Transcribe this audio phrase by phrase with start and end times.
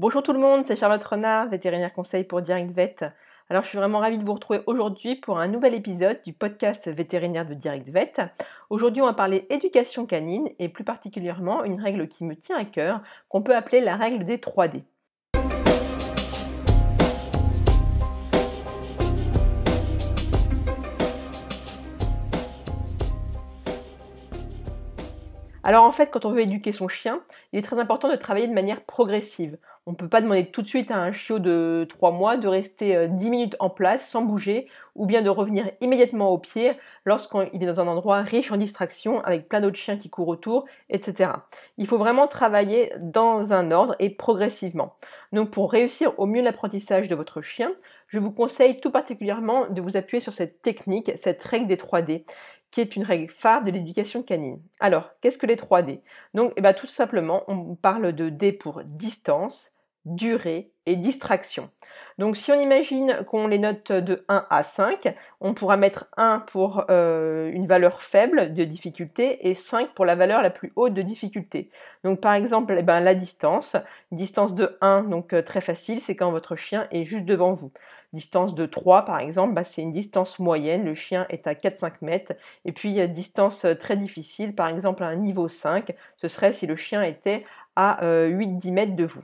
[0.00, 2.96] Bonjour tout le monde, c'est Charlotte Renard, vétérinaire conseil pour Direct Vet.
[3.50, 6.88] Alors je suis vraiment ravie de vous retrouver aujourd'hui pour un nouvel épisode du podcast
[6.88, 8.12] vétérinaire de Direct Vet.
[8.70, 12.64] Aujourd'hui on va parler éducation canine et plus particulièrement une règle qui me tient à
[12.64, 14.84] cœur qu'on peut appeler la règle des 3D.
[25.70, 27.20] Alors en fait, quand on veut éduquer son chien,
[27.52, 29.56] il est très important de travailler de manière progressive.
[29.86, 32.48] On ne peut pas demander tout de suite à un chiot de 3 mois de
[32.48, 36.72] rester 10 euh, minutes en place sans bouger ou bien de revenir immédiatement au pied
[37.04, 40.64] lorsqu'il est dans un endroit riche en distractions avec plein d'autres chiens qui courent autour,
[40.88, 41.30] etc.
[41.78, 44.96] Il faut vraiment travailler dans un ordre et progressivement.
[45.32, 47.70] Donc pour réussir au mieux l'apprentissage de votre chien,
[48.08, 52.24] je vous conseille tout particulièrement de vous appuyer sur cette technique, cette règle des 3D
[52.70, 54.62] qui est une règle phare de l'éducation canine.
[54.78, 56.00] Alors, qu'est-ce que les 3D
[56.34, 59.72] Donc, eh ben, tout simplement, on parle de D pour distance,
[60.04, 61.70] durée distraction.
[62.20, 66.40] Donc si on imagine qu'on les note de 1 à 5, on pourra mettre 1
[66.40, 70.92] pour euh, une valeur faible de difficulté et 5 pour la valeur la plus haute
[70.92, 71.70] de difficulté.
[72.04, 73.74] Donc par exemple, eh ben, la distance,
[74.12, 77.72] distance de 1, donc euh, très facile, c'est quand votre chien est juste devant vous.
[78.12, 81.92] Distance de 3 par exemple, bah, c'est une distance moyenne, le chien est à 4-5
[82.02, 82.34] mètres.
[82.66, 86.66] Et puis distance euh, très difficile, par exemple à un niveau 5, ce serait si
[86.66, 87.44] le chien était
[87.76, 89.22] à 8-10 mètres de vous.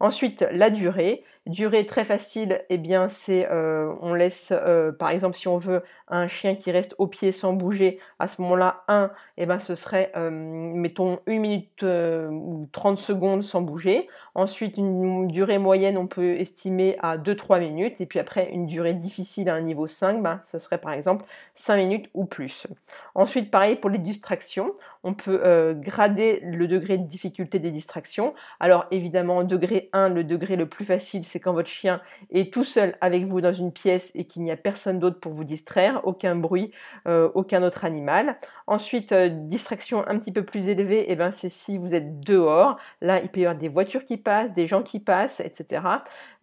[0.00, 1.24] Ensuite, la durée.
[1.48, 5.82] Durée très facile, eh bien c'est euh, on laisse euh, par exemple si on veut
[6.06, 9.74] un chien qui reste au pied sans bouger, à ce moment-là 1, eh ben ce
[9.74, 14.08] serait euh, mettons 1 minute ou 30 secondes sans bouger.
[14.34, 18.92] Ensuite une durée moyenne on peut estimer à 2-3 minutes et puis après une durée
[18.92, 22.66] difficile à un niveau 5, ben, ce serait par exemple 5 minutes ou plus.
[23.14, 28.34] Ensuite pareil pour les distractions, on peut grader le degré de difficulté des distractions.
[28.60, 32.00] Alors évidemment degré 1, le degré le plus facile c'est quand votre chien
[32.30, 35.32] est tout seul avec vous dans une pièce et qu'il n'y a personne d'autre pour
[35.32, 36.72] vous distraire, aucun bruit,
[37.06, 38.36] euh, aucun autre animal.
[38.66, 42.20] Ensuite, euh, distraction un petit peu plus élevée, et eh ben, c'est si vous êtes
[42.20, 42.78] dehors.
[43.00, 45.82] Là, il peut y avoir des voitures qui passent, des gens qui passent, etc.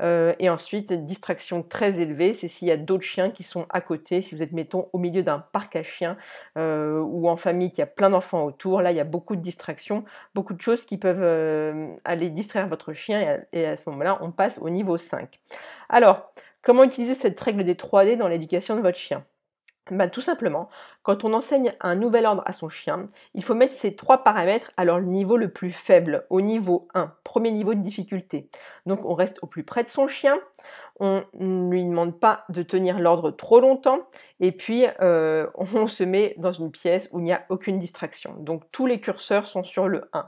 [0.01, 3.81] Euh, et ensuite, distraction très élevée, c'est s'il y a d'autres chiens qui sont à
[3.81, 6.17] côté, si vous êtes, mettons, au milieu d'un parc à chiens
[6.57, 8.81] ou en famille qui a plein d'enfants autour.
[8.81, 12.94] Là, il y a beaucoup de distractions, beaucoup de choses qui peuvent aller distraire votre
[12.94, 15.39] chien et à ce moment-là, on passe au niveau 5.
[15.89, 16.31] Alors,
[16.61, 19.25] comment utiliser cette règle des 3D dans l'éducation de votre chien?
[19.91, 20.67] Ben, tout simplement,
[21.03, 24.71] quand on enseigne un nouvel ordre à son chien, il faut mettre ces trois paramètres
[24.77, 28.49] à leur niveau le plus faible, au niveau 1, premier niveau de difficulté.
[28.87, 30.39] Donc on reste au plus près de son chien,
[30.99, 33.99] on ne lui demande pas de tenir l'ordre trop longtemps,
[34.39, 38.33] et puis euh, on se met dans une pièce où il n'y a aucune distraction.
[38.39, 40.27] Donc tous les curseurs sont sur le 1.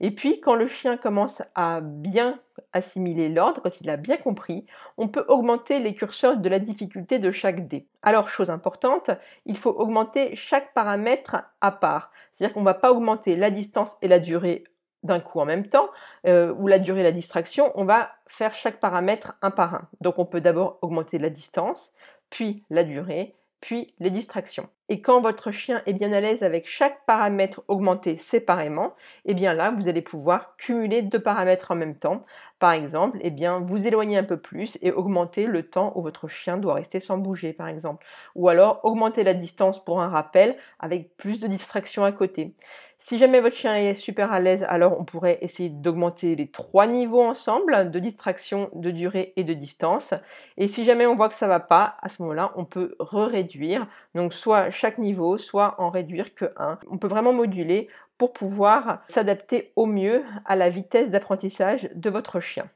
[0.00, 2.38] Et puis, quand le chien commence à bien
[2.72, 4.66] assimiler l'ordre, quand il a bien compris,
[4.98, 7.86] on peut augmenter les curseurs de la difficulté de chaque dé.
[8.02, 9.10] Alors, chose importante,
[9.46, 12.10] il faut augmenter chaque paramètre à part.
[12.34, 14.64] C'est-à-dire qu'on ne va pas augmenter la distance et la durée
[15.02, 15.88] d'un coup en même temps,
[16.26, 19.88] euh, ou la durée et la distraction, on va faire chaque paramètre un par un.
[20.00, 21.92] Donc on peut d'abord augmenter la distance,
[22.28, 24.68] puis la durée, puis les distractions.
[24.88, 29.34] Et quand votre chien est bien à l'aise avec chaque paramètre augmenté séparément, et eh
[29.34, 32.24] bien là, vous allez pouvoir cumuler deux paramètres en même temps.
[32.58, 36.02] Par exemple, et eh bien, vous éloigner un peu plus et augmenter le temps où
[36.02, 38.06] votre chien doit rester sans bouger, par exemple.
[38.34, 42.54] Ou alors augmenter la distance pour un rappel avec plus de distractions à côté.
[42.98, 46.86] Si jamais votre chien est super à l'aise, alors on pourrait essayer d'augmenter les trois
[46.86, 50.14] niveaux ensemble, de distraction, de durée et de distance.
[50.56, 53.86] Et si jamais on voit que ça va pas, à ce moment-là, on peut réduire
[54.14, 56.78] Donc soit chaque niveau, soit en réduire que un.
[56.90, 57.88] On peut vraiment moduler
[58.18, 62.68] pour pouvoir s'adapter au mieux à la vitesse d'apprentissage de votre chien.